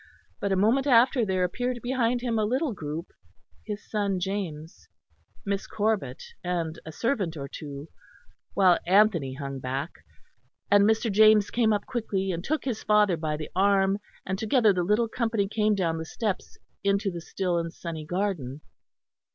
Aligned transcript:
But 0.39 0.51
a 0.51 0.55
moment 0.55 0.87
after 0.87 1.23
there 1.23 1.43
appeared 1.43 1.79
behind 1.83 2.21
him 2.21 2.39
a 2.39 2.43
little 2.43 2.73
group, 2.73 3.13
his 3.67 3.87
son 3.87 4.19
James, 4.19 4.89
Miss 5.45 5.67
Corbet 5.67 6.23
and 6.43 6.79
a 6.87 6.91
servant 6.91 7.37
or 7.37 7.47
two; 7.47 7.87
while 8.55 8.79
Anthony 8.87 9.35
hung 9.35 9.59
back; 9.59 9.91
and 10.71 10.85
Mr. 10.85 11.11
James 11.11 11.51
came 11.51 11.71
up 11.71 11.85
quickly, 11.85 12.31
and 12.31 12.43
took 12.43 12.65
his 12.65 12.81
father 12.81 13.15
by 13.15 13.37
the 13.37 13.51
arm; 13.55 13.99
and 14.25 14.39
together 14.39 14.73
the 14.73 14.81
little 14.81 15.07
company 15.07 15.47
came 15.47 15.75
down 15.75 15.99
the 15.99 16.05
steps 16.05 16.57
into 16.83 17.11
the 17.11 17.21
still 17.21 17.59
and 17.59 17.71
sunny 17.71 18.03
garden. 18.03 18.61